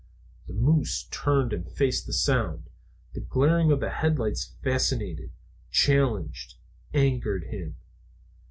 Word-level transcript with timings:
The 0.47 0.53
moose 0.55 1.03
turned 1.11 1.53
and 1.53 1.69
faced 1.71 2.07
the 2.07 2.13
sound. 2.13 2.71
The 3.13 3.19
glare 3.19 3.71
of 3.71 3.81
the 3.81 3.91
headlight 3.91 4.39
fascinated, 4.63 5.29
challenged, 5.69 6.55
angered 6.91 7.43
him. 7.43 7.75